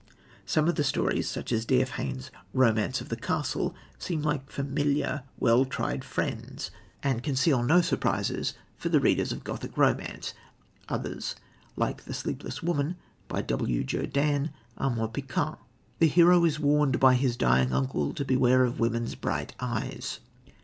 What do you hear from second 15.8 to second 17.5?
The hero is warned by his